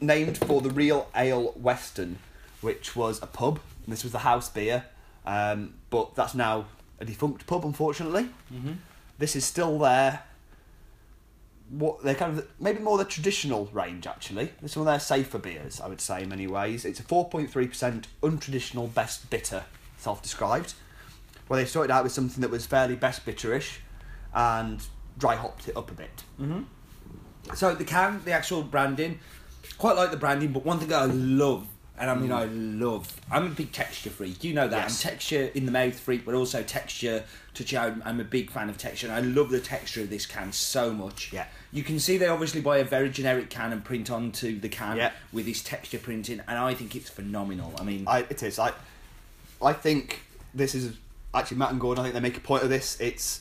named 0.00 0.38
for 0.38 0.60
the 0.60 0.70
Real 0.70 1.08
Ale 1.16 1.52
Western, 1.56 2.18
which 2.60 2.94
was 2.96 3.22
a 3.22 3.26
pub, 3.26 3.60
and 3.84 3.92
this 3.92 4.02
was 4.02 4.12
the 4.12 4.20
house 4.20 4.48
beer. 4.48 4.84
Um, 5.26 5.74
but 5.90 6.14
that's 6.14 6.34
now 6.34 6.66
a 7.00 7.04
defunct 7.04 7.46
pub, 7.46 7.64
unfortunately. 7.64 8.28
Mm-hmm. 8.52 8.72
This 9.18 9.36
is 9.36 9.44
still 9.44 9.78
there. 9.78 10.22
what 11.70 12.02
they're 12.02 12.14
kind 12.14 12.38
of 12.38 12.46
maybe 12.60 12.78
more 12.80 12.98
the 12.98 13.04
traditional 13.04 13.66
range 13.72 14.06
actually. 14.06 14.52
This 14.60 14.72
is 14.72 14.76
one 14.76 14.86
of 14.86 14.92
their 14.92 15.00
safer 15.00 15.38
beers, 15.38 15.80
I 15.80 15.88
would 15.88 16.00
say 16.00 16.22
in 16.22 16.28
many 16.28 16.46
ways. 16.46 16.84
It's 16.84 17.00
a 17.00 17.02
four 17.02 17.28
point 17.28 17.50
three 17.50 17.66
percent 17.66 18.06
untraditional 18.22 18.92
best 18.92 19.30
bitter, 19.30 19.64
self 19.96 20.22
described. 20.22 20.74
Where 21.46 21.60
they 21.60 21.66
started 21.66 21.92
out 21.92 22.04
with 22.04 22.12
something 22.12 22.40
that 22.40 22.50
was 22.50 22.64
fairly 22.66 22.96
best 22.96 23.26
bitterish 23.26 23.78
and 24.34 24.82
dry 25.18 25.36
hopped 25.36 25.68
it 25.68 25.76
up 25.76 25.90
a 25.90 25.94
bit. 25.94 26.24
So 27.54 27.74
the 27.74 27.84
can, 27.84 28.22
the 28.24 28.32
actual 28.32 28.62
branding, 28.62 29.20
quite 29.78 29.96
like 29.96 30.10
the 30.10 30.16
branding, 30.16 30.52
but 30.52 30.64
one 30.64 30.78
thing 30.78 30.88
that 30.88 31.02
I 31.02 31.06
love, 31.06 31.66
and 31.98 32.10
I 32.10 32.14
mean 32.14 32.30
mm. 32.30 32.36
I 32.36 32.44
love, 32.44 33.20
I'm 33.30 33.46
a 33.46 33.50
big 33.50 33.72
texture 33.72 34.10
freak. 34.10 34.42
You 34.44 34.52
know 34.54 34.66
that 34.68 34.76
Yes. 34.76 35.04
I'm 35.04 35.10
texture 35.10 35.50
in 35.54 35.66
the 35.66 35.72
mouth 35.72 35.98
freak, 35.98 36.24
but 36.24 36.34
also 36.34 36.62
texture 36.62 37.24
touch. 37.54 37.74
I'm, 37.74 38.02
I'm 38.04 38.20
a 38.20 38.24
big 38.24 38.50
fan 38.50 38.68
of 38.68 38.76
texture, 38.78 39.06
and 39.06 39.14
I 39.14 39.20
love 39.20 39.50
the 39.50 39.60
texture 39.60 40.00
of 40.02 40.10
this 40.10 40.26
can 40.26 40.52
so 40.52 40.92
much. 40.92 41.32
Yeah. 41.32 41.46
You 41.72 41.82
can 41.82 41.98
see 42.00 42.18
they 42.18 42.26
obviously 42.28 42.60
buy 42.60 42.78
a 42.78 42.84
very 42.84 43.10
generic 43.10 43.50
can 43.50 43.72
and 43.72 43.84
print 43.84 44.10
onto 44.10 44.58
the 44.58 44.68
can 44.68 44.96
Yeah. 44.96 45.12
with 45.32 45.46
this 45.46 45.62
texture 45.62 45.98
printing, 45.98 46.40
and 46.48 46.58
I 46.58 46.74
think 46.74 46.94
it's 46.96 47.10
phenomenal. 47.10 47.72
I 47.78 47.84
mean, 47.84 48.04
I, 48.06 48.20
it 48.30 48.42
is. 48.42 48.58
I, 48.58 48.72
I 49.62 49.72
think 49.72 50.22
this 50.52 50.74
is 50.74 50.96
actually 51.32 51.56
Matt 51.58 51.70
and 51.72 51.80
Gordon. 51.80 52.02
I 52.02 52.04
think 52.06 52.14
they 52.14 52.20
make 52.20 52.36
a 52.36 52.40
point 52.40 52.62
of 52.62 52.68
this. 52.70 53.00
It's 53.00 53.40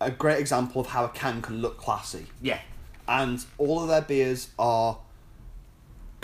a 0.00 0.10
great 0.10 0.38
example 0.38 0.80
of 0.80 0.88
how 0.88 1.04
a 1.04 1.08
can 1.08 1.40
can 1.42 1.60
look 1.60 1.76
classy. 1.78 2.26
yeah, 2.40 2.60
and 3.08 3.44
all 3.58 3.80
of 3.82 3.88
their 3.88 4.02
beers 4.02 4.48
are 4.58 4.98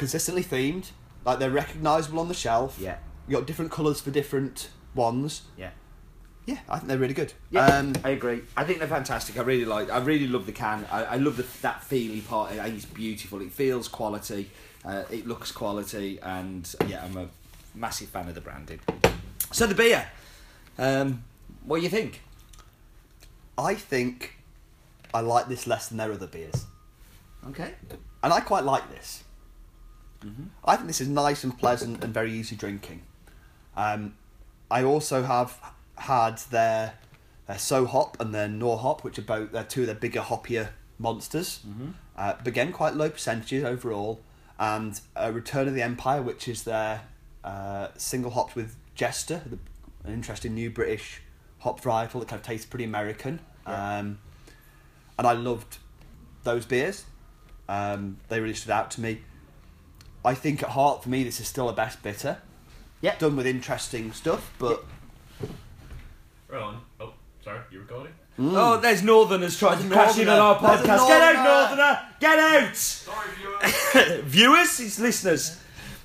consistently 0.00 0.42
themed. 0.42 0.90
Like 1.25 1.38
they're 1.38 1.50
recognisable 1.50 2.19
on 2.21 2.28
the 2.28 2.35
shelf. 2.35 2.78
Yeah. 2.80 2.97
You 3.28 3.37
got 3.37 3.47
different 3.47 3.71
colours 3.71 4.00
for 4.00 4.11
different 4.11 4.71
ones. 4.95 5.42
yeah. 5.57 5.71
Yeah, 6.47 6.59
I 6.71 6.78
think 6.78 6.88
they're 6.88 6.99
really 6.99 7.14
good. 7.14 7.33
Yeah, 7.50 7.66
Um, 7.66 7.92
I 8.02 8.09
agree. 8.11 8.40
I 8.57 8.64
think 8.64 8.78
they're 8.80 8.88
fantastic. 8.88 9.38
I 9.38 9.42
really 9.42 9.66
like. 9.66 9.90
I 9.90 9.99
really 9.99 10.26
love 10.26 10.47
the 10.47 10.52
can. 10.52 10.85
I, 10.90 11.04
I 11.04 11.16
love 11.16 11.37
the, 11.37 11.45
that 11.61 11.85
feely 11.85 12.23
part. 12.23 12.50
I 12.52 12.64
think 12.64 12.76
it's 12.76 12.87
beautiful. 12.87 13.40
It 13.42 13.52
feels 13.52 13.87
quality. 13.88 14.50
Uh, 14.85 15.04
it 15.11 15.28
looks 15.28 15.52
quality, 15.52 16.19
and 16.23 16.75
yeah, 16.88 17.04
I'm 17.04 17.16
a 17.19 17.28
massive 17.75 18.09
fan 18.09 18.26
of 18.28 18.35
the 18.35 18.40
branding. 18.40 18.80
So 19.52 19.66
the 19.66 19.75
beer. 19.75 20.09
Um, 20.78 21.23
what 21.66 21.76
do 21.76 21.83
you 21.83 21.90
think? 21.90 22.23
I 23.59 23.75
think 23.75 24.38
I 25.12 25.21
like 25.21 25.47
this 25.47 25.66
less 25.66 25.88
than 25.88 25.99
their 25.99 26.11
other 26.11 26.26
beers, 26.26 26.64
Okay. 27.50 27.75
and 28.25 28.33
I 28.33 28.40
quite 28.40 28.64
like 28.64 28.90
this. 28.90 29.23
I 30.65 30.77
think 30.77 30.87
this 30.87 31.00
is 31.00 31.09
nice 31.09 31.45
and 31.45 31.57
pleasant 31.57 32.05
and 32.05 32.12
very 32.12 32.33
easy 32.33 32.57
drinking. 32.57 33.03
Um, 33.77 34.15
I 34.71 34.83
also 34.83 35.23
have 35.23 35.59
had 35.97 36.39
their 36.50 36.95
their 37.47 37.59
So 37.59 37.87
Hop 37.87 38.21
and 38.21 38.35
their 38.35 38.49
Nor 38.49 38.79
Hop, 38.79 39.03
which 39.03 39.19
are 39.19 39.23
both 39.23 39.53
they're 39.53 39.65
two 39.65 39.83
of 39.83 39.87
their 39.87 39.97
bigger 39.97 40.21
hoppier 40.21 40.69
monsters. 40.99 41.61
Uh, 42.17 42.35
but 42.39 42.47
again, 42.47 42.73
quite 42.73 42.95
low 42.95 43.11
percentages 43.11 43.65
overall. 43.65 44.21
And 44.59 45.00
uh, 45.17 45.31
Return 45.33 45.69
of 45.69 45.75
the 45.75 45.83
Empire, 45.83 46.21
which 46.21 46.47
is 46.47 46.65
their 46.65 47.03
uh, 47.43 47.89
single 47.97 48.33
hopped 48.33 48.55
with 48.55 48.77
Jester, 48.95 49.41
the, 49.47 49.59
an 50.05 50.12
interesting 50.12 50.55
new 50.55 50.71
British 50.71 51.23
hop 51.61 51.81
varietal 51.81 52.21
that 52.21 52.29
kind 52.29 52.41
of 52.41 52.47
tastes 52.47 52.67
pretty 52.67 52.85
American. 52.85 53.41
Yeah. 53.67 53.99
Um, 53.99 54.19
and 55.19 55.27
I 55.27 55.33
loved 55.33 55.79
those 56.45 56.67
beers. 56.67 57.05
Um, 57.69 58.19
they 58.29 58.41
really 58.41 58.55
stood 58.55 58.73
out 58.73 58.91
to 58.93 59.00
me. 59.00 59.23
I 60.25 60.35
think 60.35 60.62
at 60.62 60.71
heart, 60.71 61.03
for 61.03 61.09
me, 61.09 61.25
this 61.25 61.41
is 61.41 61.49
still 61.49 61.69
a 61.69 61.73
best 61.73 62.03
bitter. 62.03 62.39
Yeah. 63.00 63.17
Done 63.19 63.37
with 63.37 63.47
interesting 63.47 64.12
stuff, 64.12 64.53
but 64.59 64.85
Right 66.49 66.61
on. 66.61 66.81
Oh, 67.00 67.12
sorry, 67.43 67.61
you 67.71 67.81
recording? 67.81 68.12
Oh, 68.39 68.79
there's 68.81 69.03
Northerners 69.03 69.59
trying 69.59 69.79
to 69.79 69.83
There's 69.85 69.93
a 69.93 69.95
crash 69.95 70.19
in 70.19 70.29
on 70.29 70.39
our 70.39 70.61
Northerner. 70.61 70.83
Podcast. 70.95 71.09
Get 71.09 71.23
out, 71.23 71.45
Northerner. 71.45 71.83
Northerner! 71.83 72.00
Get 72.21 72.39
out! 72.39 72.77
Sorry, 72.77 73.29
viewers. 73.39 74.25
Viewers, 74.25 74.81
it's 74.81 74.99
listeners. 74.99 75.61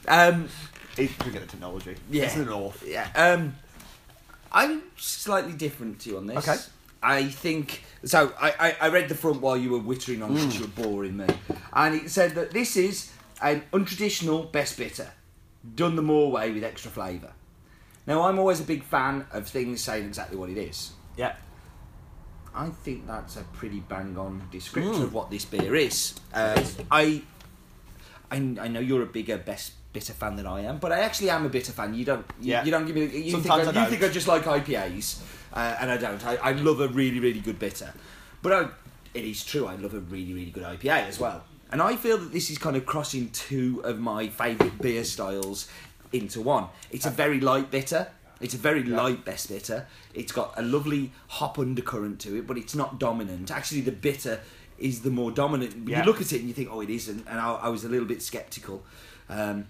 Um, 0.08 0.50
it's 0.98 1.14
forget 1.14 1.42
the 1.42 1.48
technology. 1.48 1.96
Yeah. 2.12 2.24
It's 2.26 2.36
the 2.36 2.46
north. 2.46 2.84
yeah. 2.88 3.10
Um, 3.16 3.56
I'm 4.52 4.84
slightly 4.98 5.54
different 5.54 6.00
to 6.02 6.10
you 6.12 6.18
on 6.18 6.28
this. 6.28 6.48
Okay. 6.48 6.60
I 7.02 7.24
think 7.26 7.84
so. 8.04 8.32
I, 8.40 8.54
I, 8.60 8.78
I 8.82 8.90
read 8.90 9.10
the 9.10 9.16
front 9.16 9.42
while 9.42 9.58
you 9.58 9.70
were 9.72 9.80
wittering 9.80 10.24
on 10.24 10.34
because 10.34 10.56
you 10.56 10.62
were 10.62 10.84
boring 10.84 11.18
me, 11.18 11.26
and 11.74 11.96
it 11.96 12.10
said 12.10 12.36
that 12.36 12.52
this 12.52 12.76
is 12.78 13.12
an 13.42 13.63
untraditional 13.74 14.51
best 14.51 14.77
bitter, 14.77 15.10
done 15.75 15.96
the 15.96 16.01
Moor 16.01 16.32
way 16.32 16.51
with 16.51 16.63
extra 16.63 16.92
flavour. 16.92 17.32
Now 18.08 18.24
I'm 18.24 18.38
always 18.39 18.60
a 18.60 18.63
big 18.63 18.84
fan 18.84 19.25
of 19.32 19.48
things 19.48 19.82
saying 19.82 20.06
exactly 20.06 20.38
what 20.38 20.50
it 20.50 20.58
is. 20.58 20.92
Yeah. 21.18 21.36
I 22.54 22.70
think 22.70 23.08
that's 23.08 23.36
a 23.36 23.44
pretty 23.54 23.80
bang 23.82 24.18
on 24.18 24.48
description 24.51 24.94
Mm. 24.94 25.04
of 25.04 25.13
what 25.13 25.30
this 25.30 25.44
beer 25.44 25.75
is. 25.75 26.13
Uh, 26.34 26.63
I, 26.89 27.22
I, 28.32 28.36
I 28.38 28.68
know 28.70 28.80
you're 28.80 29.01
a 29.04 29.08
bigger 29.08 29.38
best 29.38 29.74
bitter 29.92 30.13
fan 30.13 30.36
than 30.36 30.46
I 30.48 30.62
am, 30.62 30.77
but 30.77 30.92
I 30.92 31.00
actually 31.00 31.30
am 31.32 31.46
a 31.46 31.50
bitter 31.50 31.72
fan. 31.74 31.94
You 31.94 32.06
don't, 32.06 32.25
you, 32.39 32.51
Yeah. 32.51 32.63
you 32.63 32.72
don't 32.72 32.86
give 32.86 32.96
me. 32.96 33.06
You 33.08 33.32
Sometimes 33.32 33.65
think 33.65 33.75
I, 33.77 33.82
I 33.82 33.84
you 33.84 33.89
think 33.89 34.04
I 34.04 34.08
just 34.10 34.27
like 34.27 34.44
IPAs, 34.44 35.20
uh, 35.54 35.75
and 35.80 35.92
I 35.92 35.98
don't. 35.98 36.24
I, 36.25 36.36
I 36.38 36.51
love 36.54 36.80
a 36.80 36.88
really 36.88 37.20
really 37.20 37.39
good 37.42 37.60
bitter, 37.60 37.94
but 38.42 38.51
I, 38.54 38.68
it 39.13 39.25
is 39.25 39.44
true 39.44 39.68
I 39.68 39.75
love 39.75 39.94
a 39.94 40.00
really 40.00 40.34
really 40.34 40.51
good 40.51 40.63
IPA 40.63 41.08
as 41.08 41.20
well. 41.20 41.44
And 41.72 41.82
I 41.82 41.96
feel 41.96 42.18
that 42.18 42.32
this 42.32 42.50
is 42.50 42.58
kind 42.58 42.76
of 42.76 42.86
crossing 42.86 43.30
two 43.30 43.82
of 43.84 44.00
my 44.00 44.28
favourite 44.28 44.80
beer 44.82 45.04
styles 45.04 45.68
into 46.14 46.42
one. 46.42 46.68
It's 46.92 47.06
a 47.06 47.10
very 47.10 47.40
light 47.40 47.72
bitter. 47.72 48.08
It's 48.42 48.54
a 48.54 48.58
very 48.58 48.84
light 48.84 49.26
best 49.26 49.50
bitter. 49.50 49.88
It's 50.14 50.32
got 50.32 50.54
a 50.58 50.62
lovely 50.62 51.12
hop 51.28 51.58
undercurrent 51.58 52.20
to 52.22 52.38
it, 52.38 52.46
but 52.46 52.58
it's 52.58 52.76
not 52.76 53.00
dominant. 53.00 53.50
Actually, 53.50 53.82
the 53.82 53.92
bitter 53.92 54.40
is 54.78 55.02
the 55.02 55.10
more 55.10 55.32
dominant. 55.32 55.88
Yeah. 55.88 56.00
You 56.00 56.06
look 56.06 56.22
at 56.22 56.32
it 56.34 56.40
and 56.40 56.48
you 56.48 56.54
think, 56.54 56.70
oh, 56.72 56.82
it 56.82 56.90
isn't. 56.90 57.26
And 57.28 57.40
I, 57.40 57.54
I 57.54 57.70
was 57.70 57.84
a 57.86 57.90
little 57.90 58.06
bit 58.06 58.22
sceptical. 58.22 58.84
Um, 59.30 59.68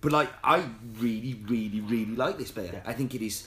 but 0.00 0.12
like, 0.12 0.30
I 0.42 0.64
really, 0.98 1.40
really, 1.46 1.80
really 1.80 2.16
like 2.16 2.38
this 2.38 2.50
beer. 2.50 2.70
Yeah. 2.72 2.80
I 2.84 2.92
think 2.92 3.14
it 3.14 3.22
is 3.22 3.46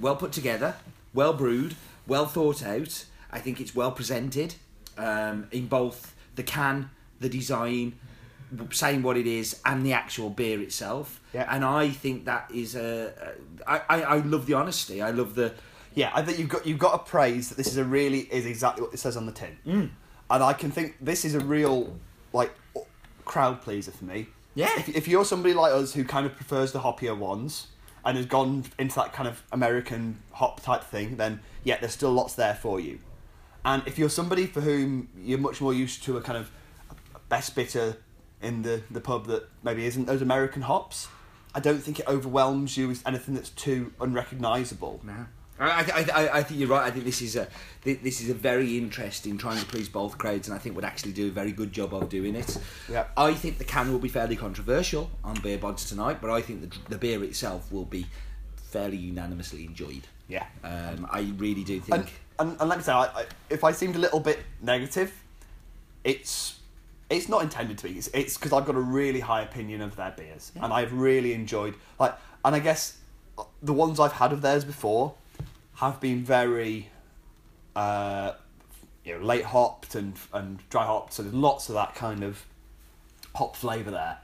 well 0.00 0.16
put 0.16 0.32
together, 0.32 0.74
well 1.14 1.32
brewed, 1.32 1.76
well 2.06 2.26
thought 2.26 2.64
out. 2.64 3.04
I 3.30 3.38
think 3.38 3.60
it's 3.60 3.74
well 3.74 3.92
presented 3.92 4.56
um, 4.98 5.48
in 5.52 5.66
both 5.66 6.14
the 6.34 6.42
can, 6.42 6.90
the 7.22 7.28
design, 7.28 7.94
saying 8.70 9.02
what 9.02 9.16
it 9.16 9.26
is, 9.26 9.60
and 9.64 9.84
the 9.86 9.92
actual 9.94 10.28
beer 10.30 10.60
itself. 10.60 11.20
Yeah. 11.32 11.46
And 11.48 11.64
I 11.64 11.88
think 11.90 12.26
that 12.26 12.50
is 12.52 12.74
a. 12.74 13.12
a 13.66 13.70
I, 13.70 13.80
I, 13.88 14.02
I 14.02 14.16
love 14.18 14.46
the 14.46 14.54
honesty. 14.54 15.00
I 15.00 15.10
love 15.10 15.34
the. 15.34 15.54
Yeah, 15.94 16.10
I 16.14 16.22
think 16.22 16.38
you've 16.38 16.48
got 16.48 16.66
you've 16.66 16.78
got 16.78 16.92
to 17.04 17.10
praise 17.10 17.48
that 17.50 17.56
this 17.56 17.66
is 17.66 17.76
a 17.76 17.84
really 17.84 18.20
is 18.20 18.46
exactly 18.46 18.82
what 18.82 18.94
it 18.94 18.96
says 18.98 19.16
on 19.16 19.26
the 19.26 19.32
tin, 19.32 19.56
Mm. 19.66 19.90
and 20.30 20.42
I 20.42 20.52
can 20.54 20.70
think 20.70 20.96
this 21.00 21.24
is 21.24 21.34
a 21.34 21.40
real 21.40 21.94
like 22.32 22.50
crowd 23.24 23.60
pleaser 23.60 23.90
for 23.92 24.04
me. 24.06 24.26
Yeah. 24.54 24.70
If, 24.78 24.88
if 24.88 25.08
you're 25.08 25.24
somebody 25.24 25.54
like 25.54 25.72
us 25.72 25.92
who 25.94 26.04
kind 26.04 26.26
of 26.26 26.34
prefers 26.34 26.72
the 26.72 26.80
hoppier 26.80 27.16
ones 27.16 27.68
and 28.04 28.16
has 28.16 28.26
gone 28.26 28.64
into 28.78 28.94
that 28.96 29.12
kind 29.12 29.28
of 29.28 29.42
American 29.52 30.20
hop 30.32 30.62
type 30.62 30.82
thing, 30.84 31.16
then 31.16 31.40
yeah, 31.64 31.78
there's 31.78 31.92
still 31.92 32.12
lots 32.12 32.34
there 32.34 32.54
for 32.54 32.80
you. 32.80 32.98
And 33.64 33.82
if 33.86 33.98
you're 33.98 34.10
somebody 34.10 34.46
for 34.46 34.60
whom 34.60 35.08
you're 35.16 35.38
much 35.38 35.60
more 35.60 35.72
used 35.72 36.02
to 36.04 36.16
a 36.16 36.20
kind 36.20 36.36
of 36.36 36.50
best 37.32 37.54
bitter 37.54 37.96
in 38.42 38.60
the, 38.60 38.82
the 38.90 39.00
pub 39.00 39.26
that 39.26 39.48
maybe 39.62 39.86
isn't 39.86 40.04
those 40.04 40.20
American 40.20 40.60
hops, 40.60 41.08
I 41.54 41.60
don't 41.60 41.78
think 41.78 41.98
it 41.98 42.06
overwhelms 42.06 42.76
you 42.76 42.88
with 42.88 43.02
anything 43.06 43.34
that's 43.34 43.48
too 43.48 43.94
unrecognisable. 43.98 45.00
No. 45.02 45.26
I, 45.58 45.66
I, 45.94 46.22
I, 46.22 46.38
I 46.38 46.42
think 46.42 46.60
you're 46.60 46.68
right. 46.68 46.86
I 46.86 46.90
think 46.90 47.06
this 47.06 47.22
is 47.22 47.36
a 47.36 47.46
thi- 47.80 47.94
this 47.94 48.20
is 48.20 48.28
a 48.28 48.34
very 48.34 48.76
interesting 48.76 49.38
trying 49.38 49.58
to 49.60 49.64
please 49.64 49.88
both 49.88 50.18
crowds, 50.18 50.46
and 50.48 50.54
I 50.54 50.58
think 50.58 50.74
would 50.74 50.84
actually 50.84 51.12
do 51.12 51.28
a 51.28 51.30
very 51.30 51.52
good 51.52 51.72
job 51.72 51.94
of 51.94 52.10
doing 52.10 52.34
it. 52.34 52.58
Yeah. 52.90 53.06
I 53.16 53.32
think 53.32 53.56
the 53.56 53.64
can 53.64 53.90
will 53.90 53.98
be 53.98 54.08
fairly 54.08 54.36
controversial 54.36 55.10
on 55.24 55.40
beer 55.40 55.56
bods 55.56 55.88
tonight, 55.88 56.18
but 56.20 56.30
I 56.30 56.42
think 56.42 56.68
the, 56.68 56.90
the 56.90 56.98
beer 56.98 57.24
itself 57.24 57.72
will 57.72 57.86
be 57.86 58.06
fairly 58.56 58.98
unanimously 58.98 59.64
enjoyed. 59.64 60.06
Yeah. 60.28 60.44
Um, 60.64 61.06
I 61.10 61.32
really 61.38 61.64
do 61.64 61.80
think. 61.80 61.94
And, 62.38 62.50
and, 62.50 62.60
and 62.60 62.68
like 62.68 62.80
I 62.80 62.82
say, 62.82 62.92
I, 62.92 63.04
I, 63.04 63.24
if 63.48 63.64
I 63.64 63.72
seemed 63.72 63.96
a 63.96 64.00
little 64.00 64.20
bit 64.20 64.40
negative, 64.60 65.12
it's 66.02 66.58
it's 67.16 67.28
not 67.28 67.42
intended 67.42 67.78
to 67.78 67.84
be. 67.88 67.98
It's 67.98 68.36
because 68.36 68.52
I've 68.52 68.64
got 68.66 68.74
a 68.76 68.80
really 68.80 69.20
high 69.20 69.42
opinion 69.42 69.80
of 69.82 69.96
their 69.96 70.10
beers, 70.12 70.52
Yeah. 70.56 70.64
and 70.64 70.72
I've 70.72 70.92
really 70.92 71.32
enjoyed 71.34 71.74
like, 71.98 72.14
and 72.44 72.54
I 72.54 72.58
guess 72.58 72.98
the 73.62 73.72
ones 73.72 73.98
I've 74.00 74.12
had 74.12 74.32
of 74.32 74.42
theirs 74.42 74.64
before 74.64 75.14
have 75.76 76.00
been 76.00 76.22
very, 76.24 76.88
uh, 77.76 78.32
you 79.04 79.18
know, 79.18 79.24
late 79.24 79.44
hopped 79.44 79.94
and 79.94 80.14
and 80.32 80.60
dry 80.70 80.84
hopped. 80.84 81.12
So 81.14 81.22
there's 81.22 81.34
lots 81.34 81.68
of 81.68 81.74
that 81.74 81.94
kind 81.94 82.22
of 82.22 82.44
hop 83.34 83.56
flavour 83.56 83.90
there. 83.90 84.18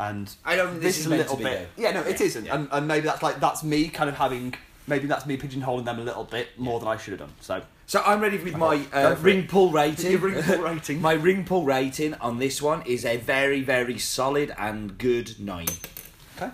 And 0.00 0.32
I 0.44 0.54
don't 0.54 0.70
think 0.70 0.82
this 0.82 0.98
is 1.00 1.06
a 1.06 1.10
little 1.10 1.36
bit. 1.36 1.44
though. 1.76 1.82
Yeah, 1.82 1.90
no, 1.92 2.02
it 2.02 2.20
Yeah, 2.20 2.26
isn't. 2.26 2.44
yeah. 2.44 2.54
And, 2.54 2.68
and 2.70 2.86
maybe 2.86 3.06
that's 3.06 3.22
like 3.22 3.40
that's 3.40 3.62
me 3.64 3.88
kind 3.88 4.08
of 4.08 4.16
having 4.16 4.54
maybe 4.88 5.06
that's 5.06 5.26
me 5.26 5.36
pigeonholing 5.36 5.84
them 5.84 5.98
a 5.98 6.02
little 6.02 6.24
bit 6.24 6.58
more 6.58 6.80
than 6.80 6.88
I 6.88 6.96
should 6.96 7.12
have 7.12 7.20
done. 7.20 7.32
So 7.40 7.62
So 7.86 8.02
I'm 8.04 8.20
ready 8.20 8.38
with 8.38 8.56
my 8.56 8.84
uh, 8.92 9.16
ring 9.20 9.46
pull 9.46 9.70
rating. 9.70 10.12
Your 10.12 10.20
ring 10.20 10.42
pull 10.42 10.58
rating. 10.58 11.00
my 11.08 11.12
ring 11.12 11.44
pull 11.44 11.64
rating 11.64 12.14
on 12.14 12.38
this 12.38 12.60
one 12.60 12.82
is 12.82 13.04
a 13.04 13.16
very, 13.18 13.62
very 13.62 13.98
solid 13.98 14.54
and 14.58 14.98
good 14.98 15.38
nine. 15.38 15.68
Okay. 16.36 16.50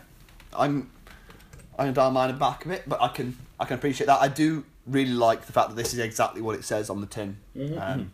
I'm 0.52 0.90
I'm 1.78 1.92
down 1.92 2.12
mine 2.12 2.30
and 2.30 2.38
back 2.38 2.64
of 2.64 2.70
it, 2.70 2.84
but 2.86 3.00
I 3.00 3.08
can 3.08 3.36
I 3.58 3.64
can 3.64 3.76
appreciate 3.76 4.06
that. 4.06 4.20
I 4.20 4.28
do 4.28 4.64
really 4.86 5.12
like 5.12 5.46
the 5.46 5.52
fact 5.52 5.70
that 5.70 5.76
this 5.76 5.92
is 5.92 5.98
exactly 5.98 6.42
what 6.42 6.56
it 6.56 6.64
says 6.64 6.90
on 6.90 7.00
the 7.00 7.06
tin. 7.06 7.36
Um, 7.78 8.12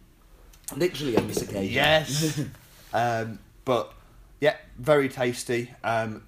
Literally 0.77 1.17
on 1.17 1.27
this 1.27 1.43
occasion. 1.43 1.75
yes. 1.75 2.41
um, 2.93 3.41
but 3.65 3.93
yeah, 4.41 4.57
very 4.79 5.09
tasty. 5.09 5.71
Um, 5.83 6.23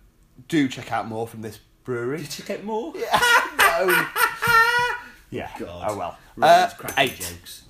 do 0.49 0.69
check 0.69 0.91
out 0.91 1.07
more 1.07 1.27
from 1.29 1.43
this 1.43 1.61
brewery. 1.85 2.19
Did 2.19 2.39
you 2.39 2.45
get 2.45 2.65
more? 2.65 2.93
Yeah. 5.31 5.49
God. 5.59 5.85
Oh 5.89 5.97
well. 5.97 6.19
Uh, 6.41 6.69
eight. 6.99 7.17
jokes. 7.17 7.63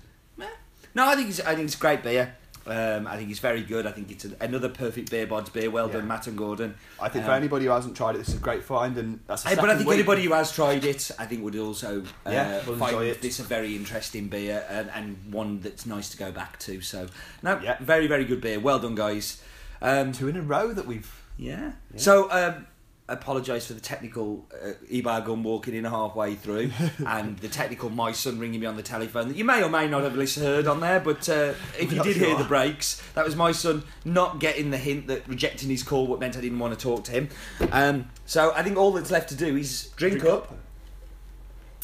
No, 0.94 1.06
I 1.08 1.14
think 1.14 1.28
it's 1.30 1.40
I 1.40 1.54
think 1.54 1.66
it's 1.66 1.76
great 1.76 2.02
beer. 2.02 2.34
Um, 2.66 3.06
I 3.08 3.16
think 3.16 3.30
it's 3.30 3.40
very 3.40 3.62
good. 3.62 3.86
I 3.86 3.92
think 3.92 4.10
it's 4.10 4.24
a, 4.24 4.30
another 4.40 4.68
perfect 4.68 5.10
beer 5.10 5.26
bods 5.26 5.52
beer. 5.52 5.70
Well 5.70 5.86
Yeah. 5.88 5.94
done, 5.94 6.06
Matt 6.08 6.26
and 6.28 6.36
Gordon. 6.38 6.74
I 7.00 7.08
think 7.08 7.24
Um, 7.24 7.30
for 7.30 7.34
anybody 7.36 7.64
who 7.66 7.70
hasn't 7.72 7.96
tried 7.96 8.14
it, 8.14 8.18
this 8.18 8.28
is 8.28 8.34
a 8.34 8.38
great 8.38 8.62
find, 8.62 8.96
and 8.98 9.20
that's. 9.26 9.42
The 9.44 9.50
Hey, 9.50 9.54
but 9.56 9.64
I 9.64 9.68
second 9.68 9.78
think 9.78 9.88
week. 9.90 9.98
anybody 9.98 10.24
who 10.24 10.32
has 10.32 10.52
tried 10.52 10.84
it, 10.84 11.10
I 11.18 11.26
think 11.26 11.42
would 11.44 11.56
also 11.56 12.02
uh, 12.26 12.30
Yeah, 12.30 12.64
will 12.66 12.76
find 12.76 12.92
enjoy 12.94 13.06
it. 13.06 13.22
this 13.22 13.38
a 13.40 13.42
very 13.44 13.74
interesting 13.76 14.28
beer 14.28 14.64
and, 14.68 14.90
and 14.90 15.32
one 15.32 15.60
that's 15.60 15.86
nice 15.86 16.08
to 16.10 16.16
go 16.16 16.30
back 16.30 16.58
to. 16.60 16.80
So, 16.82 17.06
no, 17.42 17.58
Yeah. 17.62 17.76
very 17.80 18.06
very 18.06 18.24
good 18.24 18.40
beer. 18.40 18.60
Well 18.60 18.78
done, 18.80 18.94
guys. 18.94 19.40
Um, 19.80 20.12
two 20.12 20.28
in 20.28 20.36
a 20.36 20.42
row 20.42 20.72
that 20.72 20.86
we've. 20.86 21.10
yeah. 21.38 21.72
So, 21.96 22.30
um, 22.30 22.66
apologise 23.08 23.66
for 23.66 23.74
the 23.74 23.80
technical 23.80 24.46
uh, 24.52 24.72
Ebar 24.90 25.24
gun 25.24 25.42
walking 25.42 25.74
in 25.74 25.84
halfway 25.84 26.34
through, 26.34 26.70
and 27.06 27.38
the 27.38 27.48
technical 27.48 27.90
my 27.90 28.12
son 28.12 28.38
ringing 28.38 28.60
me 28.60 28.66
on 28.66 28.76
the 28.76 28.82
telephone 28.82 29.28
that 29.28 29.36
you 29.36 29.44
may 29.44 29.62
or 29.62 29.68
may 29.68 29.88
not 29.88 30.02
have 30.02 30.16
listened 30.16 30.46
heard 30.46 30.66
on 30.66 30.80
there. 30.80 31.00
But 31.00 31.28
uh, 31.28 31.54
if 31.78 31.92
you 31.92 32.02
did 32.02 32.16
hear 32.16 32.36
the 32.36 32.44
breaks, 32.44 33.02
that 33.14 33.24
was 33.24 33.36
my 33.36 33.52
son 33.52 33.82
not 34.04 34.40
getting 34.40 34.70
the 34.70 34.78
hint 34.78 35.06
that 35.08 35.26
rejecting 35.28 35.68
his 35.68 35.82
call 35.82 36.06
what 36.06 36.20
meant 36.20 36.36
I 36.36 36.40
didn't 36.40 36.58
want 36.58 36.78
to 36.78 36.80
talk 36.80 37.04
to 37.04 37.12
him. 37.12 37.28
Um, 37.70 38.10
so 38.26 38.52
I 38.54 38.62
think 38.62 38.76
all 38.76 38.92
that's 38.92 39.10
left 39.10 39.28
to 39.30 39.34
do 39.34 39.56
is 39.56 39.90
drink, 39.96 40.20
Drink 40.20 40.34
up 40.34 40.54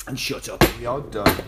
and 0.06 0.18
shut 0.18 0.48
up. 0.48 0.64
We 0.78 0.86
are 0.86 1.00
done. 1.00 1.42